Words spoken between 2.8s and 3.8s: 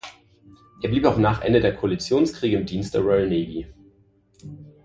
der Royal Navy.